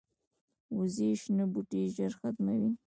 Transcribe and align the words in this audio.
وزې 0.77 1.09
شنه 1.21 1.45
بوټي 1.51 1.81
ژر 1.95 2.11
ختموي 2.19 2.71